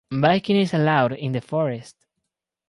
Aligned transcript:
Biking 0.09 0.55
is 0.55 0.73
allowed 0.73 1.11
in 1.13 1.31
the 1.33 1.41
forest. 1.41 1.95